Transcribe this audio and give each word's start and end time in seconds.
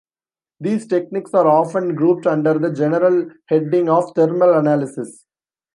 These 0.59 0.87
techniques 0.87 1.31
are 1.35 1.45
often 1.47 1.93
grouped 1.93 2.25
under 2.25 2.57
the 2.57 2.73
general 2.73 3.29
heading 3.49 3.87
of 3.87 4.11
thermal 4.15 4.55
analysis. 4.55 5.27